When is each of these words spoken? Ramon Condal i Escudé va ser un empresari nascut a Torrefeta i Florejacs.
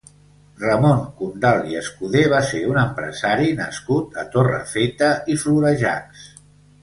Ramon 0.61 1.01
Condal 1.19 1.59
i 1.73 1.77
Escudé 1.81 2.23
va 2.31 2.39
ser 2.53 2.61
un 2.71 2.79
empresari 2.85 3.51
nascut 3.61 4.17
a 4.21 4.25
Torrefeta 4.37 5.11
i 5.35 5.39
Florejacs. 5.45 6.27